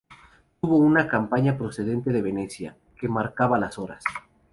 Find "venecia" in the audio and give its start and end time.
2.23-2.75